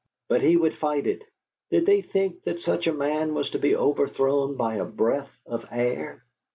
But 0.29 0.41
he 0.41 0.57
would 0.57 0.75
fight 0.79 1.05
it! 1.05 1.21
Did 1.69 1.85
they 1.85 2.01
think 2.01 2.41
that 2.45 2.59
such 2.61 2.87
a 2.87 2.91
man 2.91 3.35
was 3.35 3.51
to 3.51 3.59
be 3.59 3.75
overthrown 3.75 4.55
by 4.57 4.77
a 4.77 4.83
breath 4.83 5.29
of 5.45 5.63
air? 5.71 6.25